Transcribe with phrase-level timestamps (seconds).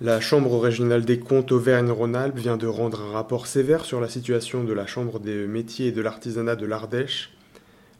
[0.00, 4.62] La Chambre régionale des comptes Auvergne-Rhône-Alpes vient de rendre un rapport sévère sur la situation
[4.62, 7.32] de la Chambre des métiers et de l'artisanat de l'Ardèche.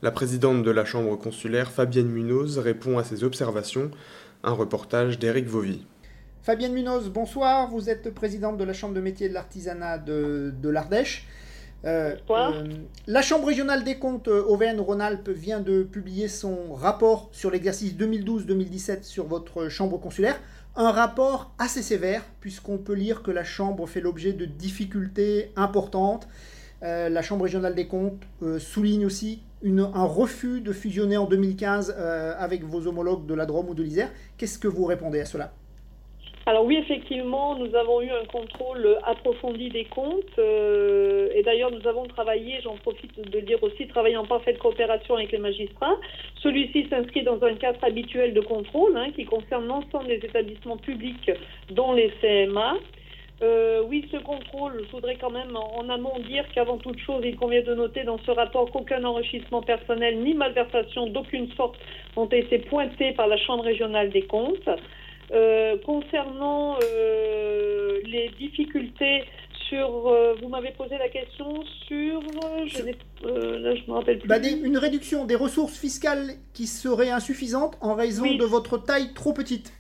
[0.00, 3.90] La présidente de la Chambre consulaire, Fabienne Munoz, répond à ces observations.
[4.44, 5.84] Un reportage d'Éric Vauvy.
[6.42, 7.68] Fabienne Munoz, bonsoir.
[7.68, 11.26] Vous êtes présidente de la Chambre de métiers et de l'artisanat de, l'Ardèche.
[11.84, 12.64] Euh, euh,
[13.06, 19.26] la Chambre régionale des comptes Auvergne-Rhône-Alpes vient de publier son rapport sur l'exercice 2012-2017 sur
[19.26, 20.40] votre chambre consulaire.
[20.76, 26.28] Un rapport assez sévère, puisqu'on peut lire que la Chambre fait l'objet de difficultés importantes.
[26.82, 31.96] Euh, la Chambre régionale des comptes euh, souligne aussi un refus de fusionner en 2015
[31.98, 34.10] euh, avec vos homologues de la Drôme ou de l'Isère.
[34.36, 35.52] Qu'est-ce que vous répondez à cela?
[36.48, 41.86] Alors oui, effectivement, nous avons eu un contrôle approfondi des comptes euh, et d'ailleurs nous
[41.86, 45.96] avons travaillé, j'en profite de dire aussi, travaillé en parfaite coopération avec les magistrats.
[46.42, 51.30] Celui-ci s'inscrit dans un cadre habituel de contrôle hein, qui concerne l'ensemble des établissements publics
[51.68, 52.76] dont les CMA.
[53.42, 57.36] Euh, oui, ce contrôle, je voudrais quand même en amont dire qu'avant toute chose, il
[57.36, 61.76] convient de noter dans ce rapport qu'aucun enrichissement personnel ni malversation d'aucune sorte
[62.16, 64.70] ont été pointés par la Chambre régionale des comptes.
[65.30, 69.24] Euh, concernant euh, les difficultés
[69.68, 72.22] sur, euh, vous m'avez posé la question sur,
[72.66, 74.28] je là je me rappelle plus.
[74.28, 79.34] Bah, une réduction des ressources fiscales qui serait insuffisante en raison de votre taille trop
[79.34, 79.72] petite.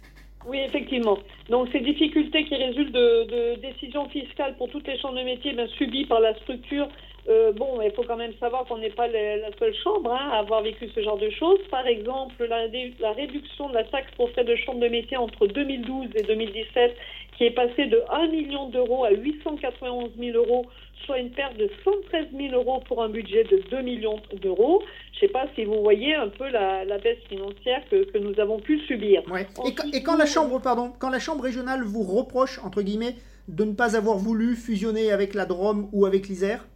[0.46, 1.18] Oui, effectivement.
[1.48, 5.68] Donc ces difficultés qui résultent de, décisions fiscales pour toutes les chambres de métiers ben,
[5.78, 6.88] subies par la structure
[7.28, 10.38] euh, bon, il faut quand même savoir qu'on n'est pas la seule chambre hein, à
[10.38, 11.58] avoir vécu ce genre de choses.
[11.70, 12.66] Par exemple, la,
[13.00, 16.96] la, réduction de la taxe pour frais de chambre de métier entre 2012 et 2017,
[17.36, 20.64] qui est passée de 1 million d'euros à 891 000 euros,
[21.04, 24.82] soit une perte de 113 000 euros pour un budget de 2 millions d'euros.
[25.12, 28.40] Je ne sais pas si vous voyez un peu la, baisse financière que, que, nous
[28.40, 29.22] avons pu subir.
[29.66, 33.16] et, quand, et quand la chambre, pardon, quand la chambre régionale vous reproche entre guillemets
[33.48, 36.66] de ne pas avoir voulu fusionner avec la Drôme ou avec l'Isère?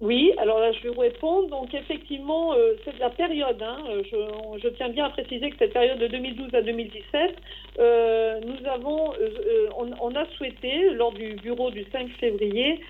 [0.00, 1.48] Oui, alors là, je vais vous répondre.
[1.48, 3.62] Donc, effectivement, euh, c'est de la période.
[3.62, 7.36] Hein, euh, je, tiens bien à préciser que cette période de 2012 à 2017,
[7.78, 12.80] euh, nous avons, euh, on, on, a souhaité, lors du bureau du 5 février,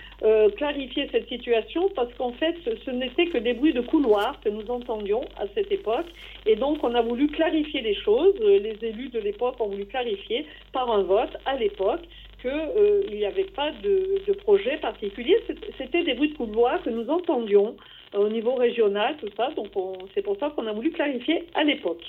[0.57, 2.55] clarifier cette situation parce qu'en fait,
[2.85, 6.07] ce n'était que des bruits de couloir que nous entendions à cette époque.
[6.45, 8.35] Et donc, on a voulu clarifier les choses.
[8.39, 12.03] Les élus de l'époque ont voulu clarifier par un vote à l'époque
[12.41, 15.37] qu'il euh, n'y avait pas de, projet particulier.
[15.79, 17.77] C'était des bruits de couloir que nous entendions
[18.15, 19.51] euh, au niveau régional, tout ça.
[19.57, 19.69] Donc
[20.15, 22.03] c'est pour ça qu'on a voulu clarifier à l'époque.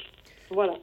[0.50, 0.74] Voilà.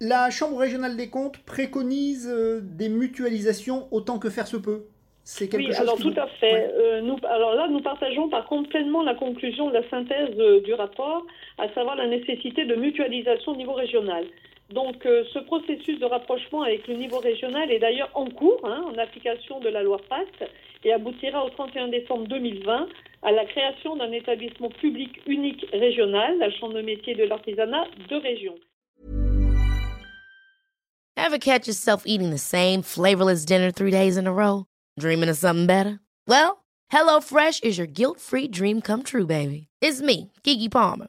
[0.00, 4.84] La Chambre régionale des comptes préconise euh, des mutualisations autant que faire se peut.
[5.22, 6.72] C'est quelque oui, alors tout à fait.
[7.02, 11.24] nous, alors là, nous partageons par contre pleinement la conclusion de la synthèse du rapport,
[11.58, 14.24] à savoir la nécessité de mutualisation au niveau régional.
[14.72, 18.84] Donc euh, ce processus de rapprochement avec le niveau régional est d'ailleurs en cours, hein,
[18.86, 20.48] en application de la loi PACT,
[20.84, 22.88] et aboutira au 31 décembre 2020
[23.22, 28.16] à la création d'un établissement public unique régional, la Chambre de métier de l'artisanat de
[28.16, 28.54] région.
[31.16, 34.64] Ever catch yourself eating the same flavorless dinner three days in a row?
[34.98, 36.00] Dreaming of something better?
[36.26, 39.68] Well, HelloFresh is your guilt-free dream come true, baby.
[39.82, 41.08] It's me, Kiki Palmer.